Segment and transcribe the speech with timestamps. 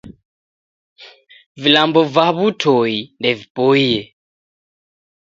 [1.61, 3.99] Vilambo va w'utoi ndevipoie.